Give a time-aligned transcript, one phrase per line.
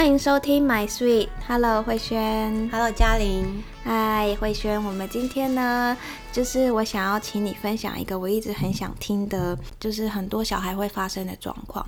[0.00, 5.94] 欢迎收听 My Sweet，Hello 慧萱，Hello 嘉玲，嗨慧萱，我们今天呢，
[6.32, 11.86] 就是我想要请你分享一个我一直很想听的，就是很多小孩会发生的状况，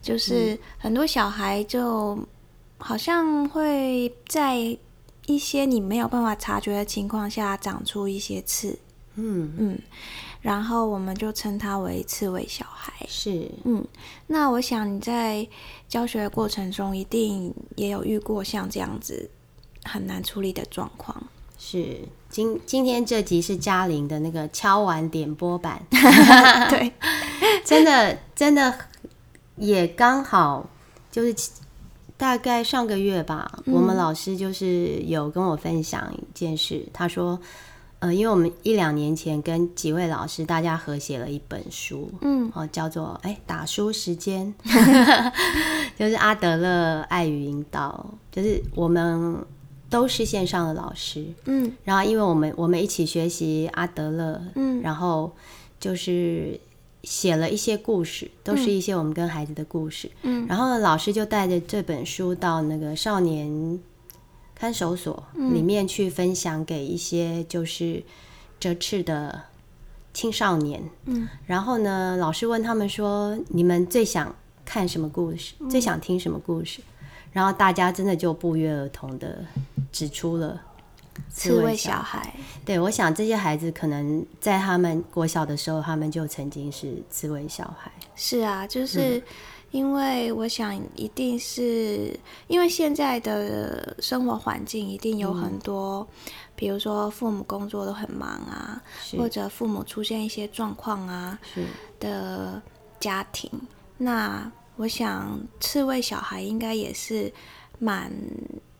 [0.00, 2.16] 就是很多小孩就
[2.78, 4.54] 好像会在
[5.26, 8.78] 一些你没有办法察觉的情况下长出一些刺，
[9.16, 9.52] 嗯。
[9.58, 9.78] 嗯。
[10.40, 12.92] 然后我们就称他为刺猬小孩。
[13.08, 13.84] 是，嗯，
[14.28, 15.46] 那我想你在
[15.88, 19.28] 教学的过程中，一定也有遇过像这样子
[19.84, 21.20] 很难处理的状况。
[21.58, 21.98] 是，
[22.28, 25.82] 今今天这集是嘉玲的那个敲完点播版。
[26.70, 26.92] 对，
[27.64, 28.78] 真的真的
[29.56, 30.68] 也刚好
[31.10, 31.34] 就是
[32.16, 37.40] 大概上个月吧，我们老师就是有跟我分享一件事，他说。
[38.00, 44.54] 呃，因为我们一两年前跟几位老师大家合写了一本书，嗯，哦，叫做哎打书时间，
[45.98, 49.44] 就是阿德勒爱与引导，就是我们
[49.90, 55.32] 都是线上的老师，嗯，然后因为我们我们一起学习阿德勒，嗯，然后
[55.80, 56.60] 就是
[57.02, 63.80] 写了一些故事，都是一些我们跟孩子的故事，嗯，然后老师就带着这本书到那个少年。
[64.58, 68.02] 看守所里面去分享给一些就是
[68.58, 69.42] 折翅的
[70.12, 74.34] 青少年，嗯，然后呢，老师问他们说：“你们最想
[74.64, 75.54] 看什么故事？
[75.70, 76.80] 最想听什么故事？”
[77.32, 79.44] 然后大家真的就不约而同的
[79.92, 80.60] 指出了
[81.30, 82.34] 刺猬小孩。
[82.64, 87.92] 对，我想这些孩子可能在他们国小的时候，他们就曾经是刺猬小孩。
[88.16, 89.22] 是啊，就是。
[89.70, 96.06] 因为我想，一定是因为现在的生活环境一定有很多，
[96.56, 98.82] 比如说父母工作都很忙啊，
[99.18, 101.38] 或者父母出现一些状况啊
[102.00, 102.62] 的
[102.98, 103.50] 家庭。
[103.98, 107.30] 那我想，刺猬小孩应该也是
[107.78, 108.10] 蛮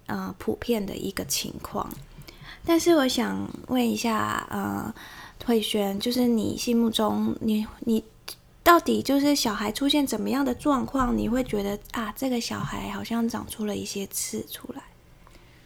[0.07, 1.87] 呃普遍的一个情况。
[2.65, 4.95] 但是我想问一下，呃，
[5.45, 8.03] 慧萱，就是你心目中，你你。
[8.69, 14.83] 到底就是小孩出现怎么样的状况，你会觉得啊，这个小孩好像长出了一些刺出来？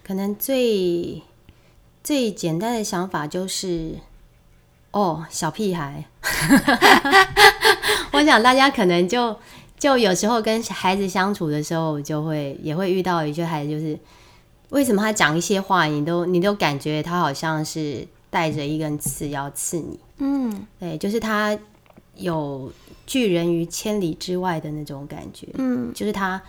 [0.04, 1.20] 可能最
[2.04, 3.96] 最简单的想法就是，
[4.92, 6.04] 哦，小屁孩。
[8.14, 9.36] 我想大家可能就
[9.76, 13.98] 就有时候跟孩子相处的时候，就会也会遇到一些孩子，就是
[14.68, 19.98] 为什么他讲一些话，你都你都感觉他好像是带着一根刺要刺你。
[20.18, 21.58] 嗯，对，就是他
[22.16, 22.72] 有。
[23.04, 26.40] 拒人于千里之外的那种感觉，嗯，就是他，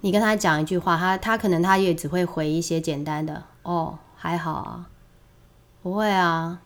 [0.00, 4.86] 你跟他讲一句话，他他可能他也只会回一些简单的，哦，还好啊，
[5.82, 6.58] 不会啊，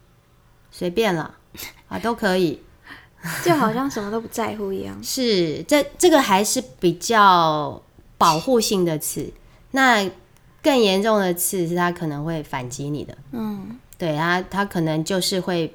[0.71, 1.35] 随便啦，
[1.89, 2.63] 啊，都可以，
[3.45, 4.97] 就好像什么都不在乎一样。
[5.03, 7.83] 是，这这个还是比较
[8.17, 9.31] 保护性的词，
[9.73, 10.09] 那
[10.63, 15.75] 更严重的词是他可能会反击你的，嗯，对他他可能就是会。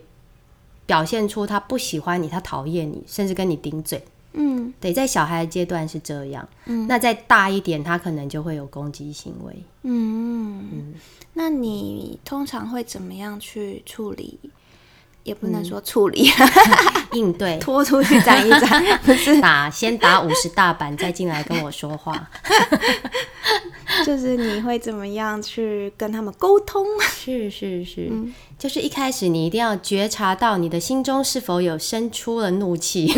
[0.88, 4.04] 表现出他不喜欢你，他讨厌你，甚至跟你顶嘴。
[4.34, 6.48] 嗯，对，在小孩阶段是这样。
[6.66, 9.56] 嗯，那再大一点，他可能就会有攻击行为。
[9.84, 10.94] 嗯嗯，
[11.34, 14.40] 那你通常会怎么样去处理？
[15.28, 16.32] 也不能说处理，
[17.12, 22.30] 应对， 拖出去斩一斩， 不是打，先打五十大板，再进来跟我说话。
[24.06, 26.86] 就是你会怎么样去跟他们沟通？
[27.02, 28.10] 是是是，
[28.58, 33.12] 就是一开始你一定要觉察到你的心中是否有生出了怒气。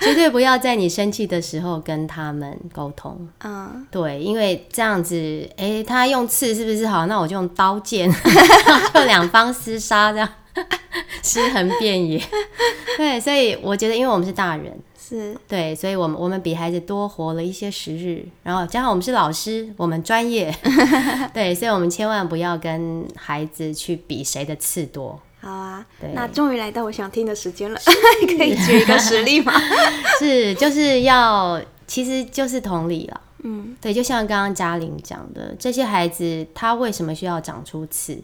[0.00, 3.28] 绝对不要在你生气的时候跟他们沟通。
[3.44, 7.06] 嗯，对，因为这样子，哎，他用刺是不是好？
[7.06, 8.10] 那我就用刀剑，
[8.92, 10.28] 就两方厮杀，这样
[11.22, 12.20] 尸横遍野。
[12.96, 20.54] 对，所以我觉得，因为我们是大人，是对，所以我们我们比孩子多活了一些时日，然后加上我们是老师，我们专业，
[21.34, 25.20] 对，所以我们千万不要跟孩子去比谁的刺多。
[25.40, 27.80] 好啊，那终于来到我想听的时间了，
[28.36, 29.52] 可以举一个实例吗？
[30.20, 33.20] 是，就是要，其实就是同理了。
[33.42, 38.22] 嗯，对，就像刚刚嘉玲讲的，这些孩子他为什么需要长出刺？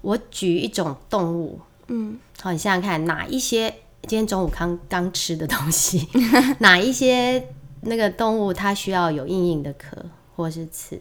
[0.00, 3.70] 我举一种动物，嗯，好，你想想看，哪一些
[4.02, 6.08] 今天中午刚刚吃的东西，
[6.58, 7.48] 哪一些
[7.82, 9.96] 那个动物它需要有硬硬的壳
[10.34, 11.00] 或是刺？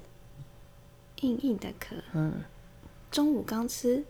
[1.21, 2.33] 硬硬的壳，嗯，
[3.09, 4.04] 中午刚吃。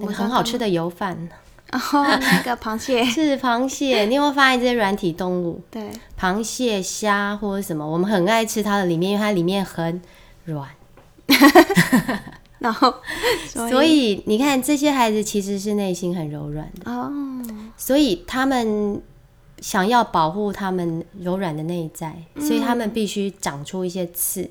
[0.00, 1.28] 那个很好吃的油饭，
[1.70, 5.60] 然 后那个螃蟹 是螃蟹，你有没有发现这些软体动物？
[5.70, 10.00] 对，螃蟹、虾或者什么，我们很爱吃它的里面，因为它里面很
[10.44, 10.68] 软。
[12.58, 12.92] 然后，
[13.46, 17.12] 所以你看，这些孩子其实是内心很柔软的哦。
[17.76, 19.00] 所以他们
[19.60, 24.50] 想要保护他们柔软的内在，所以他们必须长出一些刺，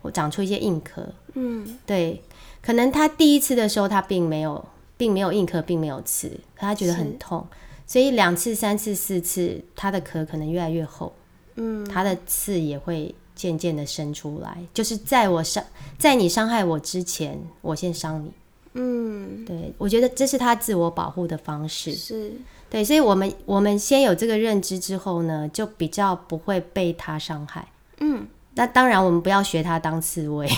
[0.00, 1.06] 或长出一些硬壳。
[1.34, 2.22] 嗯，对，
[2.62, 4.64] 可能他第一次的时候他并没有，
[5.02, 7.44] 并没有硬壳，并没有刺，可他觉得很痛，
[7.88, 11.12] 所以两次、三次、四次，他的壳可能越来越厚，
[11.56, 15.64] 嗯，他的刺也会渐渐的伸出来，就是在我伤，
[15.98, 18.30] 在你伤害我之前，我先伤你。
[18.74, 21.92] 嗯，对，我觉得这是他自我保护的方式。
[21.92, 22.32] 是，
[22.70, 27.66] 对，所以我们我们先有这个认知之后呢，就比较不会被他伤害。
[27.98, 30.48] 嗯，那当然，我们不要学他当刺猬，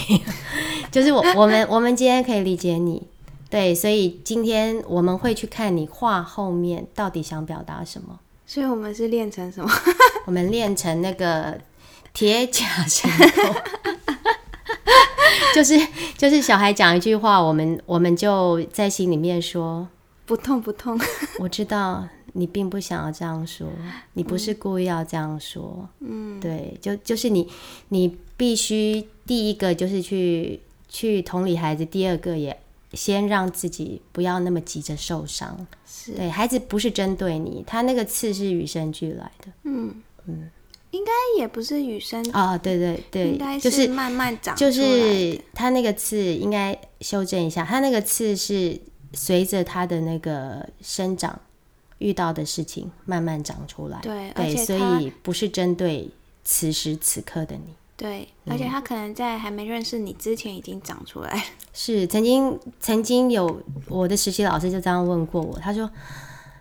[0.92, 3.02] 就是我我们我们今天可以理解你，
[3.54, 8.18] 对，所以今天我们会去看你画后面到底想表达什么。
[8.44, 9.70] 所以我们是练成什么？
[10.26, 11.56] 我们练成那个
[12.12, 13.54] 铁甲神功，
[15.54, 15.78] 就是
[16.18, 19.86] 就是小孩讲一句话，我们我们就在心里面说，
[20.26, 20.98] 不痛不痛。
[21.38, 23.68] 我知道你并不想要这样说，
[24.14, 27.48] 你不是故意要这样说，嗯，对，就就是你
[27.90, 30.58] 你必须第一个就是去
[30.88, 32.58] 去同理孩子，第二个也
[32.94, 35.66] 先让自己不要那么急着受伤。
[35.86, 39.52] 是，对孩子不是针对你，他那个刺是与生俱来的。
[39.64, 40.50] 嗯嗯，
[40.90, 48.80] 应该也不是与生，啊、对对对，应该就是慢慢长出就是他那个刺应该修正一下，他那个刺是
[49.12, 51.38] 随着他的那个生长
[51.98, 53.98] 遇到的事情慢慢长出来。
[54.02, 56.10] 对对，所以不是针对
[56.44, 57.74] 此时此刻的你。
[57.96, 61.44] 对，嗯而且他可能在还没认识你之前已经长出来。
[61.72, 65.88] 是曾经曾经有我的实习老师就这样问过我，他说，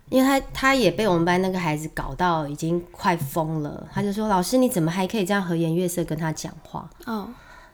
[0.10, 6.90] 因为他他也被我们班那个孩子搞到已经快疯了，他就说老师你怎么还可以这样和颜悦色跟他讲话？
[7.06, 7.28] 哦，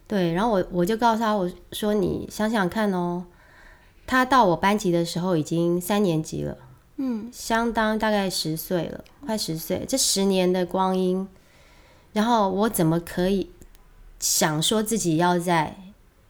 [0.07, 3.25] 对，然后我我就告诉他，我说你想想看哦，
[4.07, 6.57] 他到我班级的时候已经三年级了，
[6.97, 11.27] 嗯，相当大概十岁了，快十岁，这十年的光阴，
[12.13, 13.49] 然后我怎么可以
[14.19, 15.75] 想说自己要在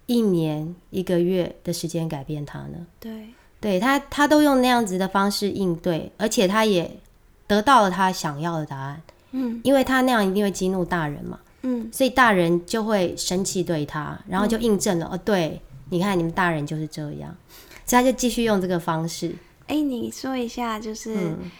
[0.05, 2.85] 一年一个月的时间改变他呢？
[2.99, 3.29] 对，
[3.59, 6.99] 对他，他都用那样子的方式应对，而且他也
[7.47, 11.39] 得到了他想要的答案，嗯因为他那样一定会激怒大人嘛。
[11.61, 17.35] 嗯，所以大人就会生气对他，然后就印证了、哦，对，你看你们大人就是这样，
[17.85, 19.35] 所以他就继续用这个方式。
[19.67, 21.51] 哎，你说一下，就是嗯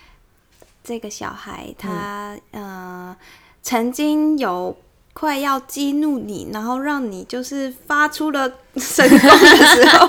[0.82, 3.16] 这个小孩他呃
[3.62, 4.76] 曾经有。
[5.12, 10.08] 快要激怒你，然后让你就是发出了神功的时候，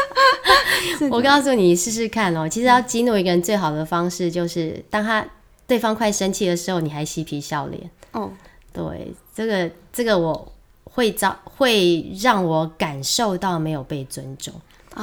[1.10, 5.22] 我告诉你试试看哦，其实要激怒一个人最好的方式就是，当他
[5.66, 7.90] 对方快生气的时候，你还嬉皮笑脸。
[8.12, 8.30] 哦，
[8.72, 10.52] 对，这个这个我
[10.84, 14.54] 会遭会让我感受到没有被尊重。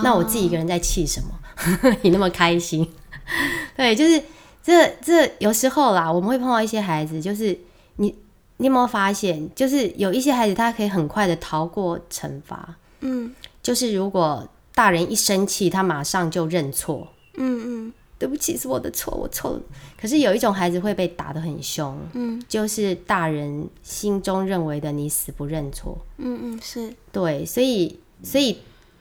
[0.01, 1.95] 那我自己一个人在气什么？
[2.01, 2.91] 你那么开心？
[3.77, 4.23] 对，就是
[4.67, 7.57] 这这有时候啦，我们会碰到一些孩子，就是
[7.95, 8.13] 你
[8.57, 13.33] 你有没有发现，就是有一些孩子他可以很快的逃过惩罚，嗯。
[13.63, 17.93] 就是如果大人一生气，他马上就认错，嗯嗯。
[18.19, 19.61] 对不起，是我的错，我错了。
[19.97, 22.43] 可是有一种孩子会被打得很凶，嗯。
[22.49, 25.97] 就是大人心中认为的你死不认错。
[26.17, 28.57] 嗯嗯，是，对，所以所以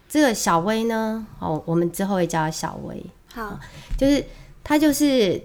[0.08, 3.58] 这个小薇呢，哦，我们之后会叫她小薇，好，
[3.98, 4.24] 就是
[4.62, 5.43] 她就是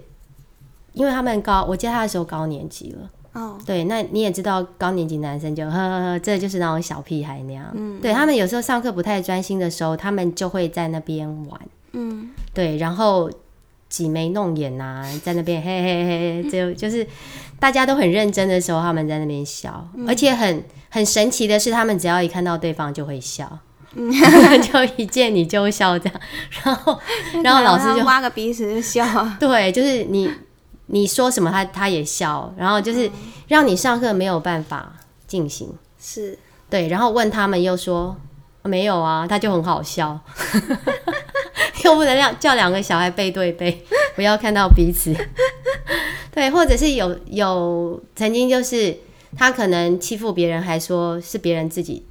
[0.92, 3.10] 因为他们高，我接他的时候高年级了。
[3.34, 7.66] 哦，对，那你也知道高年级男生就呵呵呵，这就是那种小屁孩那样。
[7.72, 11.60] 嗯对他们有时候上课不太专心的时候，他们就会在那边玩。
[11.92, 12.30] 嗯。
[12.52, 13.30] 对，然后
[13.88, 17.06] 挤眉弄眼呐、在那边嘿嘿嘿，就 就是
[17.58, 23.58] 大家都很认真的时候，他们在那边笑，而且很很神奇的是，他们只要一看到对方就会笑，
[23.96, 26.20] 就一见你就笑这样，
[26.64, 26.98] 然后
[27.42, 30.30] 然后老师就挖个鼻屎就笑啊，对，就是你
[30.94, 33.10] 你说什么他他也笑，然后就是
[33.48, 34.92] 让你上课没有办法
[35.26, 38.14] 进行，是，对，然后问他们又说
[38.62, 40.20] 没有啊，他就很好笑，
[41.84, 43.82] 又不能让叫两个小孩背对背，
[44.14, 45.14] 不要看到彼此。
[46.30, 48.94] 对，或者是有有曾经就是
[49.34, 52.04] 他可能欺负别人，还说是别人自己，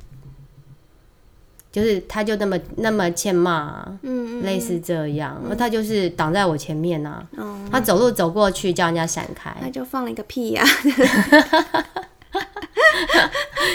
[1.72, 10.64] 就是他就那么那么欠骂啊、嗯嗯，类似这样，他就是挡在我前面啊，哦，他走路走过去叫人家闪开，那就放了一个屁呀，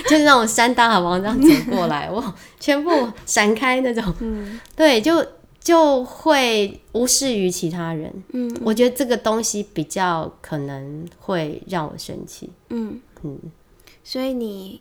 [0.08, 4.60] 就是那种山大王这样走过来，我全部闪开那种，嗯。
[4.74, 5.24] 对，就
[5.58, 8.12] 就会无视于其他人。
[8.32, 8.54] 嗯。
[8.62, 12.50] 我觉得这个东西比较可能会让我生气。
[12.70, 13.38] 嗯，嗯，
[14.04, 14.80] 所以你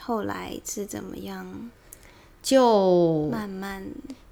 [0.00, 1.70] 后来是怎么样
[2.42, 3.82] 就慢慢，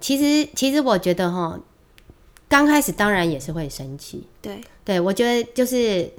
[0.00, 1.59] 其实其实我觉得哈，
[2.49, 6.11] 刚开始当然也是会生气，对，对我觉得就是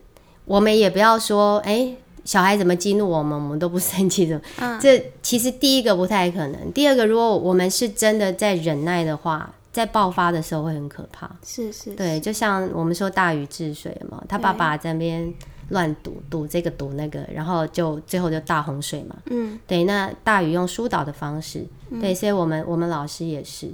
[0.45, 4.39] 我们也不要说，哎、小孩怎么激怒我们，我们都不生气的。
[4.59, 4.79] 嗯。
[4.79, 11.29] 这其实第一个不太可能，第二个，如果我们是真的在忍耐的话，在爆发的时候会很可怕。
[11.45, 15.33] 是是，对，就像我们说大禹治水嘛，他爸爸在那边
[15.69, 19.15] 乱赌赌这个赌那个，然后就最后就大洪水嘛。
[19.25, 21.65] 嗯对，那大禹用疏导的方式，
[22.01, 23.71] 对，所以我们我们老师也是，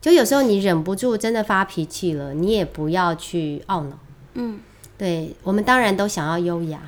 [0.00, 3.98] 就有时候你忍不住真的发脾气了，你也不要去懊恼。
[4.34, 4.60] 嗯，
[4.96, 6.80] 对我们当然都想要优雅，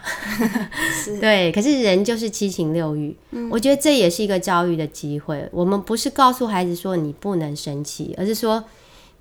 [1.20, 3.16] 对，可是人就是七情六欲，
[3.50, 5.48] 我觉得这也是一个教育的机会。
[5.52, 8.64] 我们不是告诉孩子说你不能生气，而是说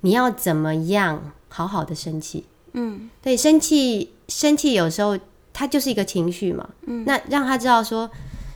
[0.02, 2.46] 你要怎么样好好的生气。
[2.74, 5.18] 嗯对，生气生气有时候
[5.54, 8.10] 它就是一个情绪嘛，嗯那让他知道说。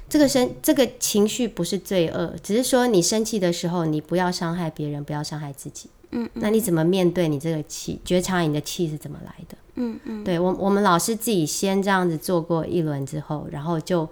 [0.09, 5.89] 这个生这个情绪不是罪恶，只是说你生气的时候，你不要伤害别人，不要伤害自己。
[6.11, 7.99] 嗯那你怎么面对你这个气？
[8.05, 9.57] 觉察你的气是怎么来的？
[9.73, 14.07] 嗯嗯，对我，我们老师自己先这样子做过一轮之后，然后就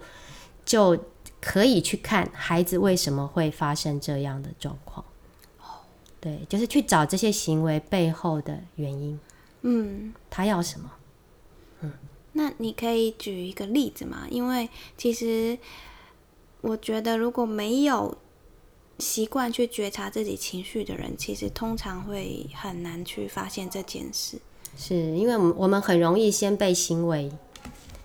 [0.64, 0.98] 就
[1.40, 5.04] 可以去看孩子为什么会发生这样的状况。
[6.20, 9.16] 对，就是去找这些行为背后的原因，
[9.62, 10.90] 嗯，他要什么？
[12.34, 14.26] 那你可以举一个例子吗？
[14.30, 15.58] 因为其实
[16.62, 18.16] 我觉得，如果没有
[18.98, 24.38] 习惯去觉察自己情绪的人，其实通常会很难去发现这件事。
[24.78, 27.30] 是因为我们我们很容易先被行为，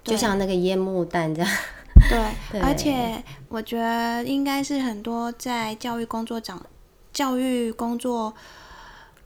[0.03, 1.49] 就像那个烟幕弹这样。
[2.09, 6.65] 对， 对而且我觉得应该是很多在教育工作长、
[7.13, 8.33] 教育工作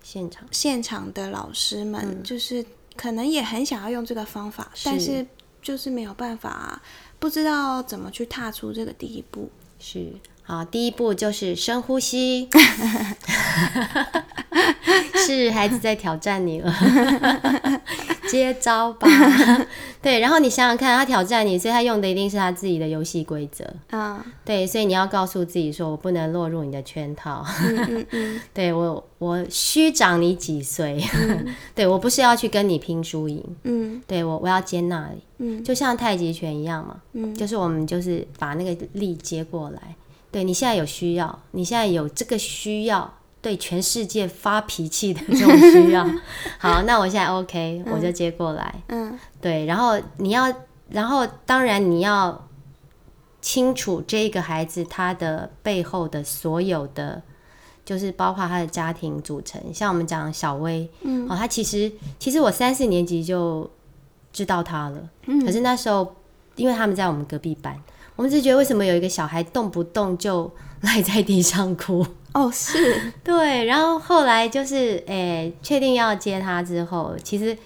[0.04, 0.48] 现场。
[0.52, 2.24] 现场的老师们，嗯。
[2.24, 2.66] 就是
[2.96, 5.26] 可能也很想要用这个方法，但是
[5.62, 6.82] 就是没有办法，
[7.20, 9.50] 不知道怎么去踏出这个第一步。
[9.80, 10.14] 是。
[10.44, 12.50] 好，第一步就是深呼吸，
[15.26, 16.74] 是孩子在挑战你了，
[18.32, 19.08] 接招吧。
[20.02, 23.64] 对，然后你想想看，他挑战你，所以他用的一定是他自己的游戏规则。
[23.92, 27.46] 嗯对，所以你要告诉自己说，我不能落入你的圈套。
[27.64, 31.00] 嗯嗯嗯 对我，我虚长你几岁？
[31.76, 36.96] 对我不是要去跟你拼输赢，嗯对我我要接纳你，嗯就像太极拳一样嘛。
[37.14, 39.96] 嗯就是我们就是把那个力接过来。
[40.32, 46.06] 对你现在有需要，你现在有这个需要，对全世界发脾气的这种需要。
[46.58, 48.74] 好，那我现在 OK，、我就接过来。
[48.88, 50.54] 嗯对，然后你要，
[50.90, 52.48] 然后当然你要
[53.42, 57.22] 清楚这个孩子他的背后的所有的。
[57.84, 63.70] 就是包括他的家庭组成，像我们讲小薇，嗯哦，他其实其实我三四年级就
[64.32, 66.16] 知道他了，嗯可是那时候
[66.56, 67.76] 因为他们在我们隔壁班，
[68.16, 70.50] 我们就觉得为什么有一个小孩动不动就
[70.84, 72.06] 赖在地上哭？
[72.34, 77.58] 哦是 对，然后后来就是诶，确定要接他之后，其实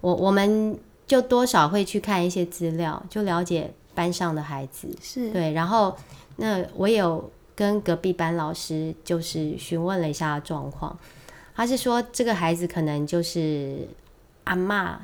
[0.00, 4.88] 我我们就多少会去看一些资料，就了解班上的孩子。
[5.02, 5.96] 是对，然后
[6.36, 10.96] 那我有跟隔壁班老师就是询问了一下状况，
[11.54, 13.88] 他是说这个孩子可能就是
[14.44, 14.94] 阿嬷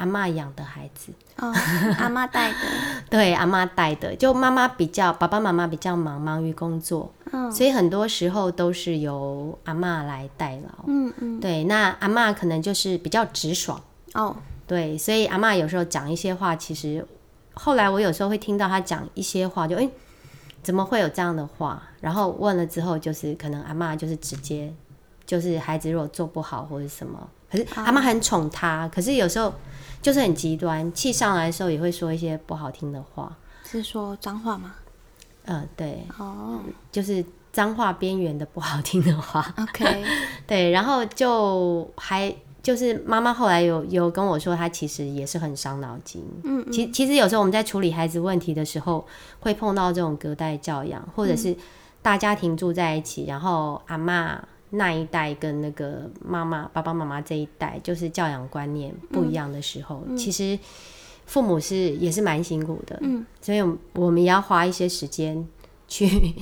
[0.00, 1.12] 阿妈养的孩子。
[1.36, 1.52] 哦
[1.98, 2.56] 阿妈带的。
[3.10, 7.52] 对，阿妈带的，就妈妈比较，爸爸妈妈比较忙，忙于工作，嗯。
[7.52, 10.84] 所以很多时候都是由阿妈来代劳。
[10.86, 11.38] 嗯嗯。
[11.38, 13.80] 对，那阿妈可能就是比较直爽，
[14.14, 14.34] 哦。
[14.66, 17.06] 对，所以阿妈有时候讲一些话，其实
[17.54, 19.90] 后来我有时候会听到她讲一些话，就诶，
[20.62, 21.82] 怎么会有这样的话？
[22.00, 24.72] 然后问了之后，就是可能阿妈就是直接，
[25.26, 29.52] 就是孩子如果做不好或者什么，可是阿妈很宠他，可是有时候
[30.02, 33.36] 就是很极端，气上来的时候也会说一些不好听的话。
[33.64, 34.74] 是说脏话吗？
[35.44, 36.60] 嗯，对，哦
[36.92, 40.04] 就是脏话边缘的不好听的话，OK
[40.46, 46.22] 对，然后就还就是妈妈后来有有跟我说，她其实也是很伤脑筋。
[46.44, 49.06] 嗯嗯其其实有时候我们在处理孩子问题的时候，
[49.40, 51.56] 会碰到这种隔代教养，或者是
[52.02, 54.38] 大家庭住在一起，然后阿嬷
[54.70, 60.58] 那一代跟那个妈妈爸爸妈妈这一代，就是教养观念不一样的时候，其实
[61.26, 62.98] 父母是也是蛮辛苦的。
[63.02, 63.60] 嗯，所以
[63.94, 65.46] 我们也要花一些时间
[65.88, 66.34] 去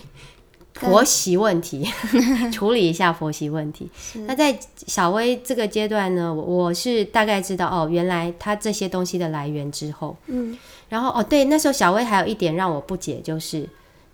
[0.74, 1.84] 婆媳问题，
[2.52, 3.90] 处理一下婆媳问题。
[4.26, 4.56] 那在
[4.86, 10.56] 小薇这个阶段呢，我我是大概知道哦，原来他这些东西的来源之后，嗯
[10.88, 13.68] 然后哦，对，那时候小薇还有一点让我不解，就是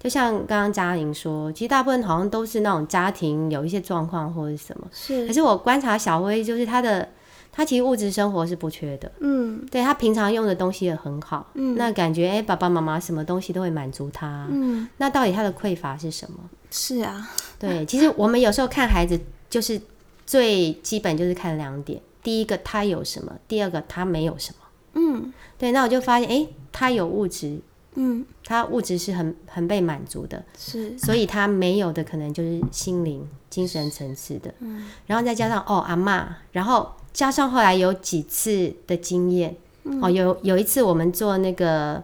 [0.04, 5.22] 就像刚刚嘉玲说，其实大部分好像都是那种家庭有一些状况或者什么，是。
[5.22, 7.08] 可是是我观察小薇，就是她的
[7.50, 9.66] 她其实物质生活是不缺的，嗯。
[9.70, 11.74] 对她平常用的东西也很好，嗯。
[11.78, 14.86] 那感觉哎，爸爸妈妈什么东西都会满足她，嗯。
[14.98, 16.36] 那到底她的匮乏是什么？
[16.70, 17.26] 是啊。
[17.58, 19.18] 对，其实我们有时候看孩子，
[19.48, 19.80] 就是
[20.26, 24.58] 最基本就是看两点，第一个他有什么，第二个他没有什么。
[24.92, 25.32] 嗯。
[25.56, 27.58] 对，那我就发现，诶，他有物质，
[27.94, 34.52] 嗯，他物质是很很被满足的，是，所以他没有的可能就是心灵、精神层次的。
[34.60, 39.56] 嗯，然后再加上哦阿妈，然后加上后来有几次的经验，
[40.00, 42.02] 哦有有一次我们做那个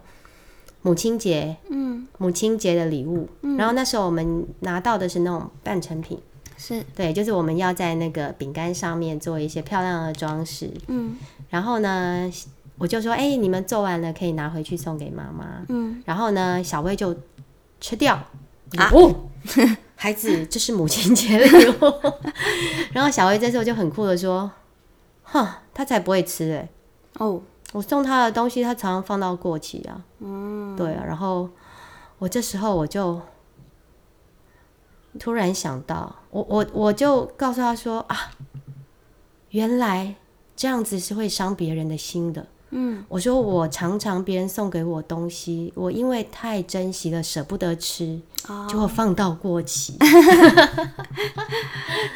[0.82, 1.90] 母亲节，嗯。
[2.18, 6.18] 母亲节的礼物，然后那时候我们拿到的是那种半成品，
[6.58, 11.16] 是，对，就是我们要在那个饼干上面做一些漂亮的装饰，嗯。
[11.48, 12.30] 然后呢，
[12.80, 15.62] 我就说，哎、你们做完了可以拿回去送给妈妈。
[15.68, 17.14] 嗯，然后呢，小薇就
[17.78, 18.14] 吃掉。
[18.78, 19.28] 啊哦，
[19.96, 21.92] 孩子，这是母亲节礼物。
[22.94, 24.50] 然后小薇这时候就很酷的说
[25.24, 26.68] ：“哼，他才不会吃哎、
[27.18, 30.02] 哦，我送他的东西，他常常放到过期啊。
[30.20, 31.04] 嗯，对啊。
[31.06, 31.50] 然后
[32.18, 33.20] 我这时候我就
[35.18, 38.30] 突然想到，我我我就告诉他说啊，
[39.50, 40.14] 原来
[40.56, 42.46] 这样子是会伤别人的心的。
[42.72, 49.96] 嗯，我说我常常别人送给我东西，我因为太珍惜了，舍不得吃，哦，就会放到过期。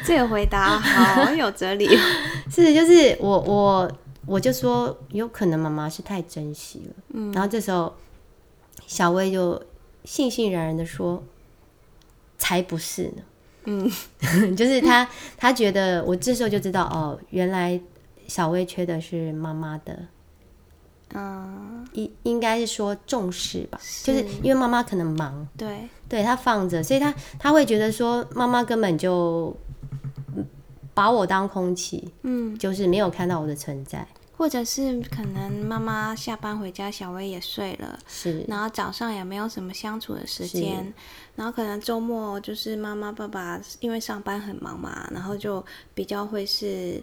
[0.05, 1.99] 这个回答好有哲理哦。
[2.49, 3.91] 是，就是我我
[4.25, 6.93] 我就说，有可能妈妈是太珍惜了。
[7.13, 7.93] 嗯，然后这时候
[8.87, 9.61] 小薇就
[10.05, 11.21] 悻悻然然的说
[12.37, 13.21] ：“才不是呢。”
[13.67, 13.91] 嗯，
[14.55, 15.07] 就是他
[15.37, 17.79] 他觉得我这时候就知道哦，原来
[18.27, 19.99] 小薇缺的是妈妈的。
[21.13, 29.55] 嗯，应应该是说重视吧，就是因为妈妈可能忙，对，对她放着，所以他他会觉得说妈妈根本就
[30.35, 30.45] 嗯
[30.93, 34.05] 把我当空气，嗯，就是没有看到我的存在。
[34.37, 38.43] 或者是可能妈妈下班回家，小薇也睡了，是。
[38.49, 40.93] 然后早上也没有什么相处的时间，
[41.37, 47.01] 然后可能周末就是妈妈爸爸因为上班很忙嘛，然后就比较会是。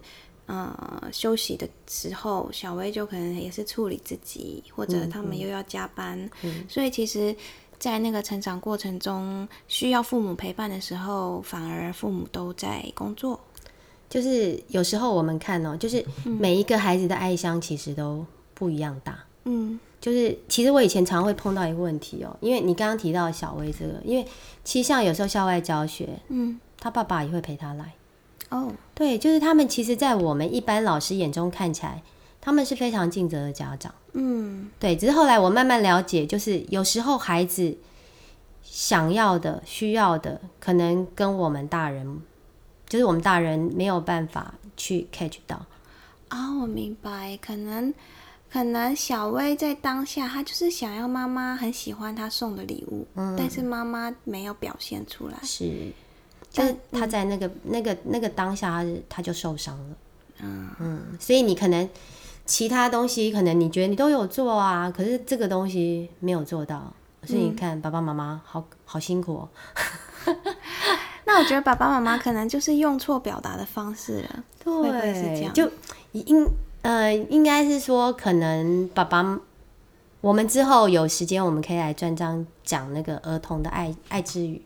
[0.52, 6.28] 呃，休息的时候，小薇就可能也是处理自己，或者他们又要加班，
[6.68, 7.34] 所以其实，
[7.78, 13.40] 在那个成长过程中，需要父母陪伴的时候，反而父母都在工作。
[14.10, 19.18] 就是有时候我们看哦，就是每一个孩子的爱箱其实都不一样大。
[19.44, 24.26] 嗯就是其实我以前常会碰到一个问题哦，因为你刚刚提到小薇这个，因为
[24.64, 27.94] 其实像有时候校外教学，嗯，他爸爸也会陪他来。
[28.52, 32.02] 哦，对，就是他们其实，在我们一般老师眼中看起来，
[32.40, 33.94] 他们是非常尽责的家长。
[34.12, 37.76] 嗯对，只是后来我慢慢了解，就是有时候孩子
[38.62, 42.20] 想要的、需要的，可能跟我们大人，
[42.86, 45.64] 就是我们大人没有办法去 catch 到。
[46.28, 47.92] 啊、我明白，可能
[48.50, 55.38] 可能小薇在当下，她就是想要妈妈很喜欢她送的礼物，但是妈妈没有表现出来。
[55.42, 55.90] 是，
[56.52, 59.96] 就是他在那个、那个、那个当下，他他就受伤了。
[60.44, 61.88] 嗯所以你可能
[62.44, 66.92] 其他东西，可能你觉得你都有做啊，可是这个东西没有做到，
[67.24, 69.48] 所以你看爸爸妈妈好好辛苦哦。
[71.24, 75.54] 那我觉得爸爸妈妈可能就是用错表达的方式了，会不会是这样？
[75.54, 75.70] 就
[76.12, 76.46] 应
[76.82, 79.40] 呃，应该是说，可能爸爸，
[80.20, 84.60] 我们之后有时间，我们可以来专章讲那个儿童的爱爱之语。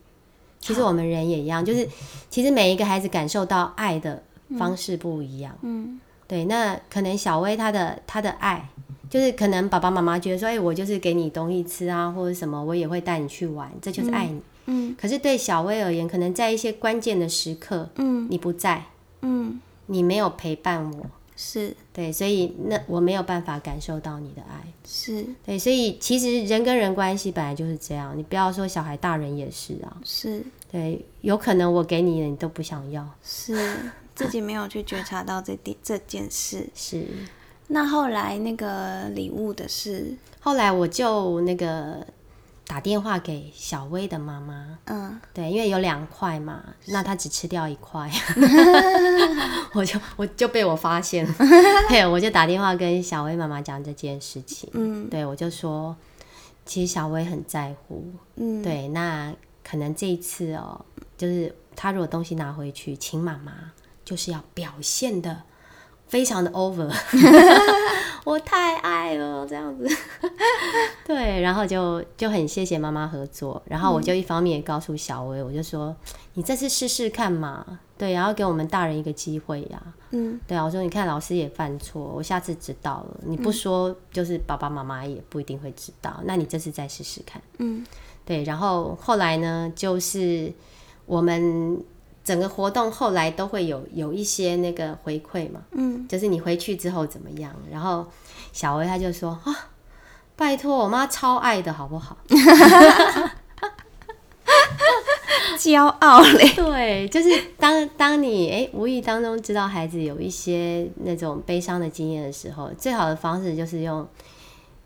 [0.61, 1.89] 其实我们人也一样，就是
[2.29, 4.23] 其实每一个孩子感受到爱的
[4.59, 5.57] 方式不一样。
[5.63, 6.01] 嗯。
[6.29, 8.69] 对，那可能小薇她的她的爱，
[9.09, 14.41] 就是可能爸爸妈妈觉得说，哎、我就是给你东西吃啊，或者什么，我也会带你去玩，这就是爱你。
[14.67, 14.97] 嗯。
[15.01, 18.27] 可是对小薇而言，可能在一些关键的时刻，嗯。
[18.29, 18.87] 你不在，
[19.23, 24.63] 嗯，你没有陪伴我，是对，所以那我没有办法感受到你的爱。
[24.85, 29.97] 是对，所以其实人跟人关系本来就是这样，你不要说小孩，大人也是啊。
[30.05, 33.79] 是对，有可能我给你的你都不想要，是，
[34.15, 36.69] 自己没有去觉察到这点这件事。
[36.75, 37.07] 是。
[37.69, 42.07] 那后来那个礼物的事，后来我就那个
[42.67, 45.21] 打电话给小薇的妈妈，嗯。
[45.33, 48.11] 对，因为有两块嘛，那她只吃掉一块，
[49.73, 51.35] 我就我就被我发现了，
[51.89, 55.09] 对，我就打电话跟小薇妈妈讲这件事情，嗯。
[55.09, 55.95] 对我就说，
[56.65, 60.85] 其实小薇很在乎，嗯，对，那可能这一次哦，
[61.17, 63.53] 就是她如果东西拿回去，请妈妈
[64.05, 65.43] 就是要表现的
[66.09, 66.91] 非常的 over，
[68.25, 69.89] 我太爱了这样子，
[71.07, 75.95] 对，然后就就很谢谢妈妈合作，然后我就一方面也告诉小薇，我就说
[76.35, 80.41] 你这次试试看嘛，对，然后给我们大人一个机会呀、嗯。
[80.47, 87.43] 对啊，我说你看老师也犯错，我下次知道了，你不说就是爸爸妈妈也不一定会知道，那你这次再试试看。
[87.59, 87.85] 嗯。
[88.25, 90.53] 对，然后后来呢，就是
[91.05, 91.81] 我们
[92.27, 97.55] 整个活动后来都会有有一些那个回馈嘛，嗯，就是你回去之后怎么样？
[97.71, 98.05] 然后
[98.53, 99.71] 小薇她就说啊，
[100.35, 102.19] 拜托我妈超爱的好不好？
[105.57, 114.07] 骄傲嘞，对，就是当当你哎无意当中知道孩子有一些那种悲伤的经验的时候，最好的方式就是用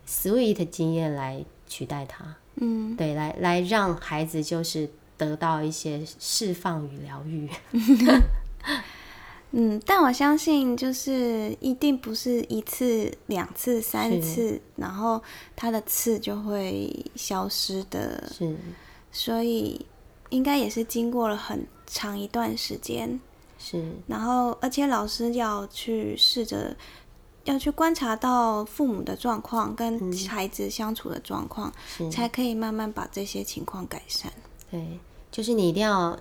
[0.06, 2.24] sweet 经验来取代它。
[2.56, 4.88] 嗯，对，来来让孩子就是
[5.20, 7.46] 得到一些释放与疗愈。
[9.52, 15.22] 嗯，但我相信，就是一定不是一次、两次、三次，然后
[15.54, 18.32] 它的刺就会消失的。
[18.32, 18.56] 是，
[19.12, 19.84] 所以
[20.30, 23.20] 应该也是经过了很长一段时间。
[23.58, 26.74] 是，然后而且老师要去试着
[27.42, 31.72] 要去观察到父母的状况跟孩子相处的状况，
[32.10, 34.32] 才可以慢慢把这些情况改善。
[34.70, 36.18] 对，就是你一定要。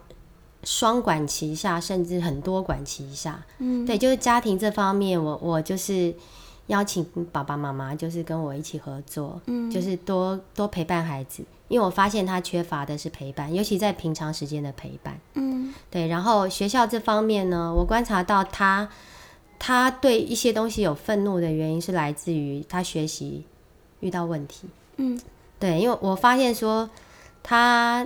[0.65, 3.41] 双管齐下，甚至很多管齐下。
[3.59, 6.13] 嗯，对，就是家庭这方面，我我就是
[6.67, 15.17] 邀请爸爸妈妈，就是跟我一起合作，嗯，就是多多陪伴孩子，因为我发现他缺乏的是陪伴，尤其在平常时间的陪伴。
[15.35, 16.09] 嗯，对。
[16.09, 18.89] 然后学校这方面呢，我观察到他
[19.57, 23.45] 他对一些东西有愤怒的原因是来自于他学习
[24.01, 24.67] 遇到问题。
[24.97, 25.17] 嗯，
[25.57, 26.89] 对，因为我发现说
[27.41, 28.05] 他。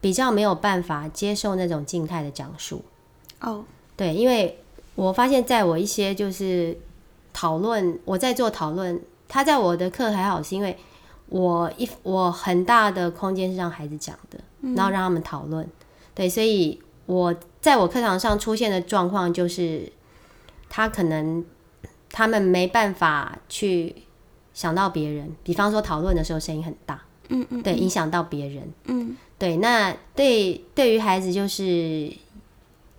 [0.00, 2.82] 比较没有办法接受那种静态的讲述。
[3.40, 3.64] 哦，
[3.96, 4.58] 对，因为
[4.94, 6.76] 我发现在我一些就是
[7.32, 10.76] 讨论，我在做讨论，他在我的课还好，是因为
[11.28, 14.38] 我一我很大的空间是让孩子讲的，
[14.74, 15.66] 然后让他们讨论，
[16.14, 19.90] 对，所以我在我课堂上出现的状况就是
[20.68, 21.44] 他可能
[22.10, 23.94] 他们没办法去
[24.52, 29.16] 想到别人，比方说讨论的时候声音很大，嗯嗯，对，影响到别人，嗯。
[29.40, 32.12] 对，那对对于孩子就是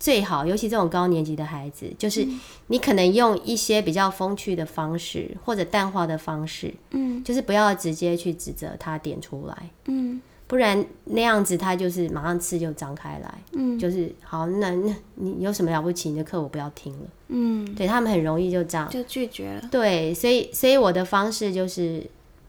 [0.00, 2.26] 最好，尤其这种高年级的孩子，就是
[2.66, 16.10] 你可能用一些比较风趣的方式或者淡化的方式，嗯，就是不要直接去指责他点出来，嗯，不然那样子他就是马上刺就张开来，嗯，就是好，那那你有什么了不起？
[16.10, 22.04] 你的课我不要听了，嗯，对他们很容易就这样就拒绝了，对，所以所以我的方式就是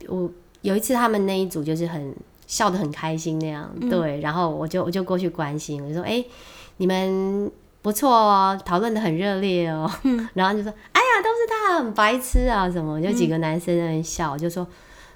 [0.08, 0.28] 我
[0.62, 2.12] 有一次他们那一组就是很。
[2.46, 6.24] 笑得很开心那样，对，然后我就我就过去关心，我就说：“哎，
[6.76, 7.50] 你们
[7.82, 9.90] 不错哦，讨论的很热烈哦。”
[10.34, 14.66] 然后就说：“哎呀，都是他很白痴啊，什么？”就几个男生在那笑，就说：“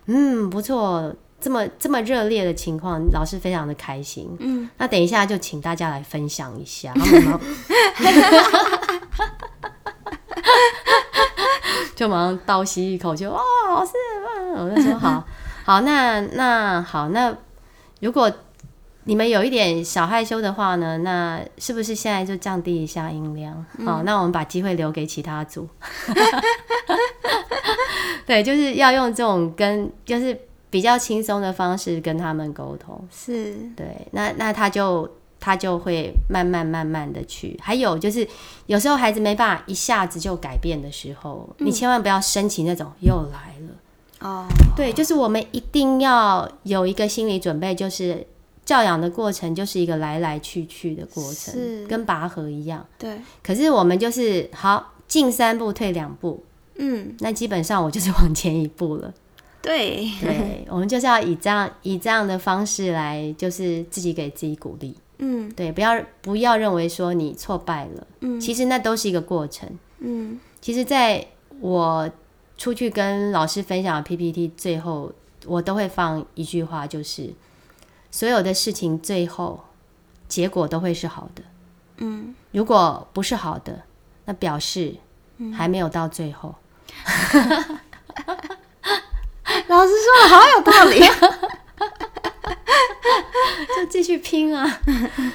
[0.07, 6.93] 嗯，不错，这么这么热烈的情况，老师非常的开心。”嗯，那等一下就请大家来分享一下。
[11.95, 13.93] 就马上倒吸一口，就哦，老师，
[14.57, 15.25] 我就说好。
[15.69, 17.37] 好，那那好，那
[18.01, 18.33] 如果
[19.05, 23.67] 你们有一点小害羞的话呢，那是不是现在就降低一下音量？
[23.85, 25.69] 好，那我们把机会留给其他组。
[28.25, 33.07] 对，就是要用这种跟就是比较轻松的方式跟他们沟通。
[33.11, 35.07] 是，对，那那他就
[35.39, 37.61] 他就会慢慢慢慢的去。
[37.63, 38.27] 还有就是
[38.65, 43.75] 有时候孩子没办法一下子就改变的时候，你千万不要升起那种又来了。
[44.21, 48.27] 哦，对，就是我们一定要有一个心理准备，就是
[48.65, 51.55] 教养的过程就是一个来来去去的过程，
[51.87, 52.85] 跟拔河一样。
[52.99, 56.43] 对，可是我们就是好进三步退两步，
[56.79, 59.15] 嗯，那基本上我就是往前一步了。
[59.63, 64.97] 对，对，我们就是要以这样以这样的方式来，就是自己给自己鼓励。
[65.19, 69.69] 嗯，对，不要不要认为说你挫败了，嗯，其实那都是一个过程。
[70.01, 71.25] 嗯，其实在
[71.61, 72.11] 我。
[72.59, 75.11] 出去跟老师分享 PPT，最后
[75.47, 77.33] 我都会放一句话，就是
[78.11, 79.65] 所有的事情最后
[80.27, 81.43] 结果都会是好的。
[81.99, 83.83] 嗯，如果不是好的，
[84.25, 84.97] 那表示
[85.57, 86.55] 还没有到最后。
[89.69, 91.01] 老师说的好有道理，
[93.77, 94.81] 就继续拼啊！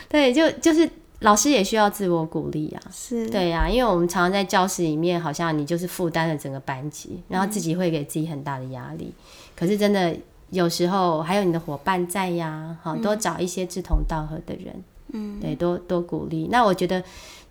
[0.09, 0.89] 对，就就是。
[1.23, 3.29] 老师也需要自我鼓励啊，是。
[3.29, 9.13] 对呀，因为我们常常在教室里面，好像你就是负担了整个班级，然后自己会给自己很大的压力。
[9.55, 10.13] 可是真的
[10.49, 14.83] 有时候还有你的伙伴在呀，好多找一些志同道合的人，
[15.13, 16.49] 嗯，对，多多鼓励。
[16.51, 17.01] 那我觉得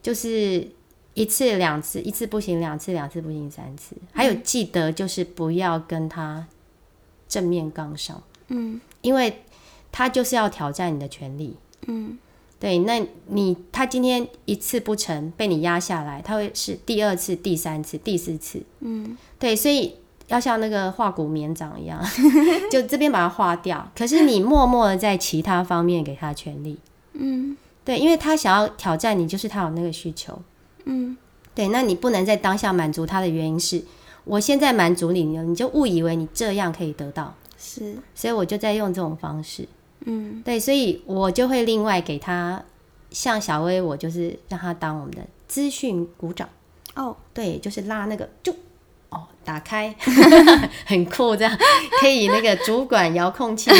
[0.02, 0.68] 就是
[1.14, 6.46] 一次两次，一次不行，两次两次不行，三次，还有记得就是不要跟他
[7.26, 9.42] 正面杠上，嗯，因为
[9.90, 11.56] 他就是要挑战你的权利，
[11.86, 12.18] 嗯。
[12.62, 18.62] 对，那你他今天一次不成，被你压下来，他会是第二次、第三次、第四次。
[18.78, 19.96] 嗯，对，所以
[20.28, 22.00] 要像那个化骨绵掌一样，
[22.70, 23.90] 就这边把它化掉。
[23.96, 26.78] 可是你默默的在其他方面给他权利。
[27.14, 30.40] 嗯，对，因为他想要挑战你，就是他有那个需求。
[30.84, 31.16] 嗯
[31.56, 33.82] 对，那你不能在当下满足他的原因是，
[34.22, 39.66] 我现在满足你了，你就误以为你这样可以得到，是所以我就在用这种方式。
[40.06, 42.62] 嗯对，所以我就会另外给他，
[43.10, 46.48] 像小薇，我就是让他当我们的资讯股长。
[46.94, 48.52] 哦对，就是拉那个就
[49.08, 49.94] 哦打开，
[50.84, 51.58] 很酷，这样
[52.00, 53.70] 可以那个主管遥控器，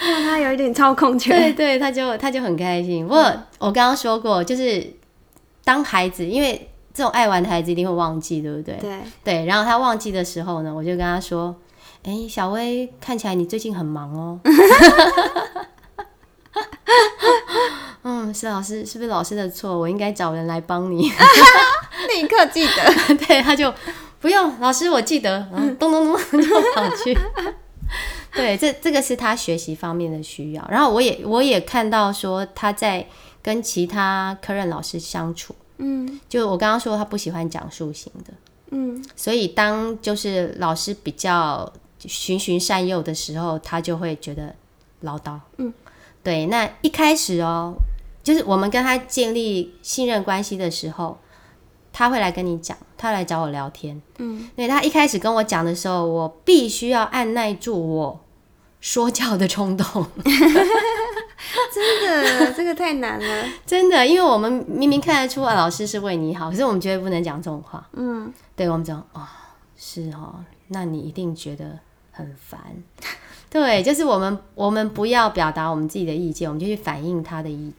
[0.00, 1.54] 让他有一点操控对权。
[1.54, 3.06] 对，他就他就很开心。
[3.06, 3.22] 不过
[3.58, 4.86] 我刚刚说过，就是
[5.64, 8.76] 当孩子，因为这种爱玩的孩子一定会忘记，对不对？
[8.76, 11.56] 对，对，然后他忘记的时候呢，我就跟他说
[12.04, 14.40] ：“哎，小薇，看起来你最近很忙哦。
[18.02, 19.78] ”嗯，是老师，是不是老师的错？
[19.78, 21.08] 我应该找人来帮你。
[22.08, 23.14] 立刻记得。
[23.26, 23.72] 对，他就
[24.20, 27.16] 不用老师，我记得，嗯，咚咚咚 就跑去。
[28.32, 30.66] 对，这这个是他学习方面的需要。
[30.68, 33.06] 然后我也我也看到说他在
[33.40, 38.32] 跟其他科任老师相处，嗯就我刚刚说他不喜欢讲述型的，
[38.70, 41.70] 嗯所以当就是老师比较
[42.08, 44.54] 循循善诱的时候，他就会觉得
[45.00, 45.38] 唠叨。
[45.56, 45.72] 嗯，
[46.22, 46.46] 对。
[46.46, 47.74] 那一开始哦，
[48.22, 51.18] 就是我们跟他建立信任关系的时候，
[51.92, 54.00] 他会来跟你讲，他来找我聊天。
[54.18, 58.20] 嗯，对他一开始跟我讲的时候，我必须要按耐住我
[58.80, 59.86] 说教的冲动，
[61.72, 63.48] 真的，这个太难了。
[63.66, 67.88] 真的，因为我们明明看得出啊，老师是为你好，可是我们绝对不能讲这种话。
[67.92, 69.26] 嗯对我们讲哦，
[69.76, 71.78] 是哦，那你一定觉得
[72.22, 72.60] 很烦。
[73.50, 77.72] 对，就是我们我们不要表达我们自己的意见，我们就去反映他的意，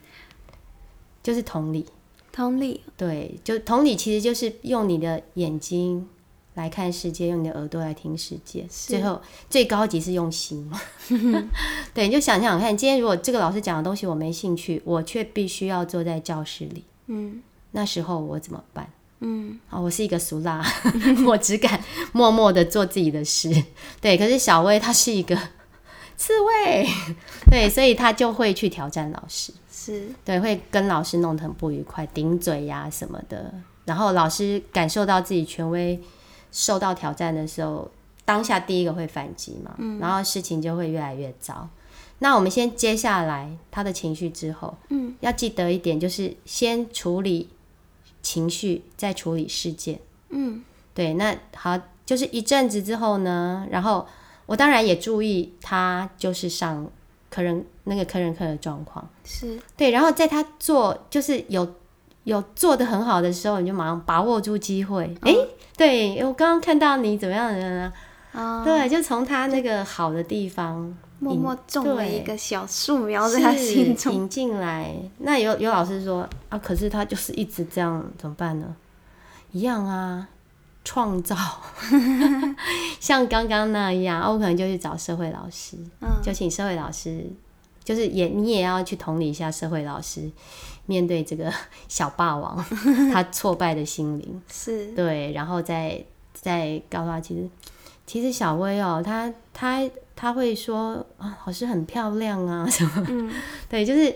[1.22, 1.86] 就是同理。
[2.30, 2.80] 同理。
[2.96, 6.08] 对，就同理，其实就是用你的眼睛
[6.54, 8.64] 来看世界，用你的耳朵来听世界。
[8.68, 10.70] 最后最高级是用心。
[11.92, 18.88] 对，你就想想看，今天如果这个老师讲的东西我没兴趣，我却必须要坐在教室里，嗯那时候我怎么办？
[19.20, 20.64] 嗯啊，我是一个俗辣，
[21.26, 23.50] 我只敢默默的做自己的事。
[24.00, 25.36] 对，可是小薇她是一个
[26.16, 26.86] 刺猬，
[27.50, 29.52] 对，所以她就会去挑战老师。
[29.70, 33.52] 是对，会跟老师弄得很不愉快，顶嘴呀、什么的。
[33.84, 36.00] 然后老师感受到自己权威
[36.50, 37.90] 受到挑战的时候，
[38.24, 41.68] 当下第一个会反击嘛，然后事情就会越来越糟。
[42.20, 47.50] 那我们先接下来他的情绪之后，嗯，要记得一点，就是先处理
[48.24, 50.00] 情绪，在处理事件。
[50.30, 54.04] 嗯对，那好，就是一阵子之后呢，然后
[54.46, 56.90] 我当然也注意他就是上
[57.28, 59.06] 客人那个客人课的状况。
[59.24, 61.74] 是对，然后在他做就是有
[62.24, 65.14] 有做的很好的时候，你就马上把握住机会。
[65.20, 65.34] 哎、
[65.76, 67.92] 对我刚刚看到你怎么样的呢？
[68.32, 74.12] 啊，对，就从他那个好的地方默默种了一个小树苗在他心中。
[74.12, 74.94] 引进来。
[75.18, 78.76] 那有有老师说啊，可是他就是一直这样，怎么办呢？
[79.52, 80.28] 一样啊，
[80.84, 81.36] 创造，
[83.00, 87.24] 像刚刚那样，啊我可能就去找社会老师，嗯就请社会老师，
[87.84, 90.30] 就是也你也要去同理一下社会老师，
[90.86, 91.52] 面对这个
[91.88, 92.56] 小霸王
[93.12, 97.48] 他挫败的心灵，是对，然后再再告诉他，其实
[98.06, 99.82] 其实小薇哦，她她
[100.14, 103.30] 她会说啊，老师很漂亮啊 什么，嗯。
[103.68, 104.14] 对，就是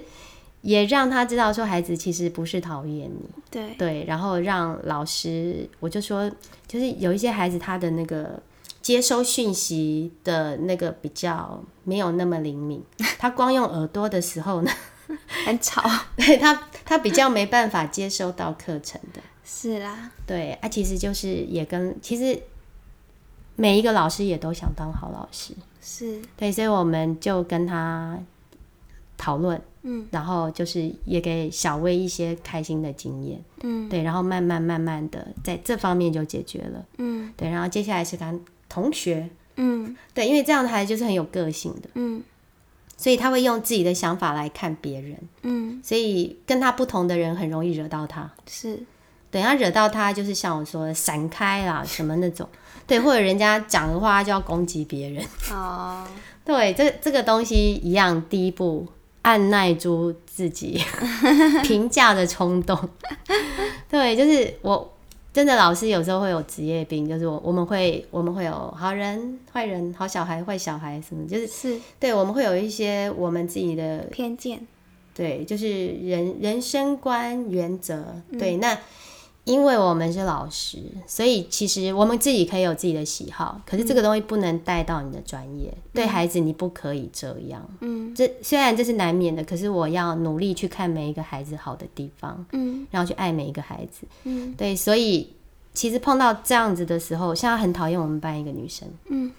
[0.62, 3.74] 也让他知道说孩子其实不是讨厌你，对。
[3.78, 6.30] 对，然后让老师，我就说，
[6.66, 8.40] 就是有一些孩子他的那个
[8.82, 12.82] 接收讯息的那个比较没有那么灵敏，
[13.18, 14.70] 他光用耳朵的时候呢，
[15.46, 15.82] 很吵。
[16.16, 19.20] 对他他比较没办法接收到课程的。
[19.44, 22.38] 是啦，对啊，其实就是也跟其实
[23.60, 26.22] 每一个老师也都想当好老师，是。
[26.36, 28.16] 对，所以我们就跟他
[29.16, 30.06] 讨论，嗯。
[30.12, 33.88] 然后就是也给小薇一些开心的经验，嗯。
[33.88, 37.32] 对，然后慢慢慢慢的在这方面就解决了，嗯。
[37.36, 39.96] 对，然后接下来是跟同学，嗯。
[40.14, 42.22] 对，因为这样的孩子就是很有个性的，嗯。
[42.96, 48.30] 所以他会用自己的想法来看别人，嗯，所以跟他不同的人很容易惹到他。
[48.46, 48.80] 是
[49.30, 52.48] 等下惹到他，就是像我说的闪开啦，什么那种，
[52.86, 56.06] 对，或者人家讲的话就要攻击别人，哦，
[56.44, 58.86] 对，这这个东西一样，第一步
[59.22, 60.80] 按耐住自己
[61.62, 62.78] 评价的冲动，
[63.90, 64.94] 对，就是我
[65.30, 71.78] 真的老师有时候会有职业病，就是我我们会我们会有好人、坏人、好小孩、坏小孩什么，就是是。
[72.00, 74.66] 对我们会有一些我们自己的偏见。
[75.14, 78.04] 对，就是人人生观原则。
[78.38, 78.76] 对，那
[79.48, 85.72] 因为我们是老师，所以其实我们自己可以有自己的喜好，可是这个东西不能带到你的专业。
[85.94, 87.66] 对孩子，你不可以这样。
[87.80, 94.06] 嗯这虽然这是难免的，可是我要努力去看每一个孩子好的地方，嗯然后去爱每一个孩子。
[94.24, 95.32] 嗯对，所以
[95.72, 99.32] 其实碰到这样子的时候，像他很讨厌我们班一个女生嗯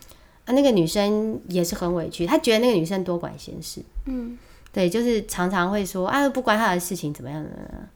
[0.45, 3.83] 啊，那个女生也是很委屈，她觉得那个女生多管闲事。
[4.05, 4.35] 嗯
[4.71, 7.49] 对，就是常常会说啊，不关他的事情，怎么样的？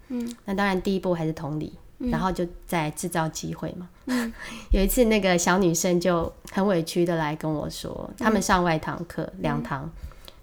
[0.09, 3.89] 嗯那当然，第一步还是同理，嗯然后就在制造机会嘛。
[4.05, 4.33] 嗯
[4.71, 9.89] 有一次，那个小女生就很委屈的来跟我说，他们上外堂课两堂，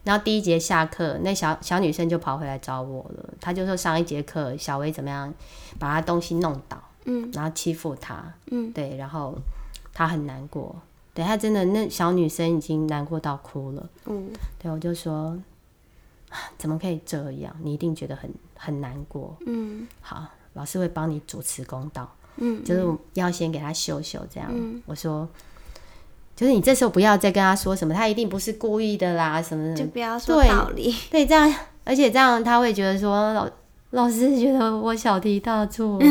[0.04, 3.34] 然后第一节下课，那小小女生就跑回来找我了。
[3.40, 5.32] 她就说上一节课小薇怎么样
[5.78, 9.36] 把她东西弄倒，嗯然后欺负她，嗯对，然后
[9.92, 10.74] 她很难过。
[11.12, 13.88] 对她真的，那小女生已经难过到哭了。
[14.06, 15.36] 嗯对，我就说，
[16.30, 17.54] 啊 怎么可以这样？
[17.62, 19.36] 你一定觉得很很难过。
[19.44, 22.84] 嗯好，老师会帮你主持公道，嗯就是
[23.14, 24.48] 要先给他秀秀这样。
[24.52, 25.28] 嗯我说，
[26.34, 29.84] 就是你这时候不要再跟他说什么，他一定不是故意的啦，什么就。
[29.86, 30.94] 不要说道理。
[31.10, 33.48] 对，这样，而且这样他会觉得说老
[33.90, 35.98] 老师觉得我小题大做。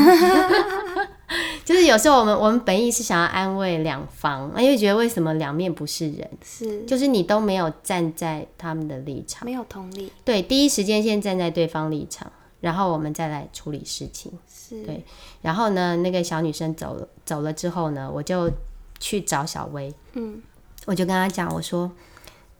[1.64, 9.46] 就是有时候我们我们本意是想要安慰两方，因为觉得为什么两面不是人，是就是你都没有站在他们的立场。
[9.46, 10.12] 没有同理。
[10.26, 14.32] 对，第一时间先站在对方立场，然后我们再来处理事情。
[14.48, 14.84] 是。
[14.84, 15.04] 对
[15.42, 18.52] 然后呢，那个小女生走了，走了之后呢，我就
[19.00, 20.42] 去找小薇，嗯。
[20.86, 21.92] 我就跟她讲，我说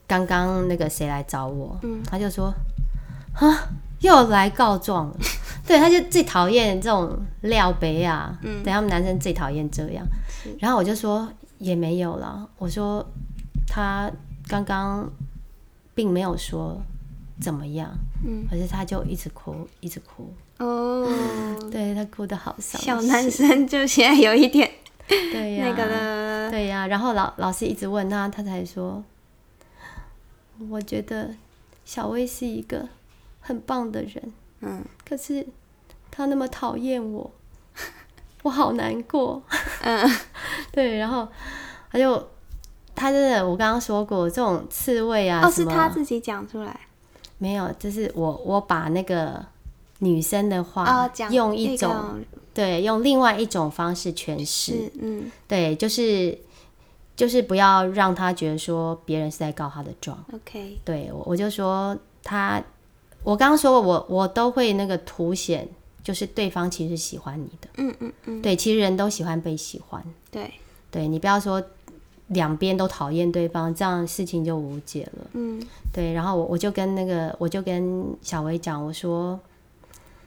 [0.06, 2.02] 刚刚那个谁来找我，嗯。
[2.04, 2.52] 她就说
[3.34, 3.68] 啊，
[4.00, 5.16] 又来告状了。
[5.66, 8.62] 对，她就最讨厌这种料杯啊，嗯。
[8.62, 10.06] 对他们男生最讨厌这样。
[10.58, 13.06] 然后我就说也没有啦，我说
[13.66, 14.10] 他
[14.48, 15.08] 刚刚
[15.94, 16.80] 并没有说
[17.40, 17.90] 怎么样，
[18.24, 18.46] 嗯。
[18.48, 21.06] 可是他就一直哭，一直哭，哦，
[21.70, 24.70] 对他哭的好伤心，小男生就现在有一点
[25.06, 29.02] 对呀、那个了，对呀、然后老老师一直问他，他才说，
[30.68, 31.34] 我觉得
[31.84, 32.88] 小薇是一个
[33.40, 34.84] 很棒的人，嗯。
[35.08, 35.46] 可是
[36.10, 37.30] 他那么讨厌我，
[38.42, 39.42] 我好难过。
[39.82, 40.08] 嗯。
[40.70, 41.26] 对，然后
[41.90, 42.28] 他就
[42.94, 46.78] 他真的，我刚刚说过这种刺猬啊，哦，是他自己讲出来
[47.40, 49.44] 没有，就是我我把那个
[50.00, 52.22] 女生的话、哦，用一那种
[52.52, 56.38] 对用另外一种方式诠释，嗯对，就是
[57.16, 60.22] 就是不要让他觉得说别人是在告他的状。
[60.34, 62.62] ，OK，对我我就说他，
[63.22, 65.66] 我刚刚说过，我我都会那个凸显，
[66.04, 67.68] 就是对方其实喜欢你的。
[67.76, 70.04] 嗯嗯嗯，对，其实人都喜欢被喜欢。
[70.30, 70.52] 对，
[70.90, 71.62] 对你不要说
[72.30, 75.26] 两边都讨厌对方，这样事情就无解了。
[75.34, 75.60] 嗯
[75.92, 79.38] 对，然后我我就跟那个我就跟小薇讲，我说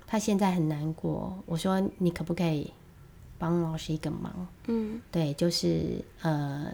[0.05, 2.71] 他现在很难过，我说你可不可以
[3.39, 4.31] 帮老师一个忙？
[4.67, 6.67] 嗯对，就是呃，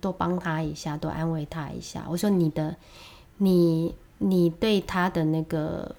[0.00, 2.04] 多帮他一下，多安慰他一下。
[2.08, 2.76] 我说你的，
[3.38, 5.94] 你你对他的那个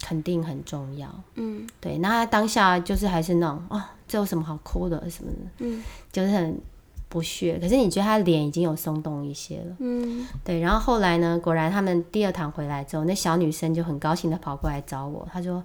[0.00, 1.08] 肯定很重要。
[1.34, 6.58] 嗯对，那他当下就是还是那种啊，这有什么好哭的什么的，嗯就是很
[7.10, 7.58] 不屑。
[7.60, 10.60] 可是你觉得他脸已经有松动一些了，嗯对。
[10.60, 15.62] 然后后来呢，果然他们第二堂回来之后，那小女生就很高兴的跑过来找我，她说：“